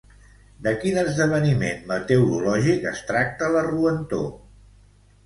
[0.67, 4.25] De quin esdeveniment meteorològic es tracta la roentor?